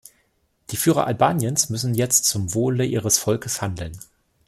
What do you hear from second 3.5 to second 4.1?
handeln.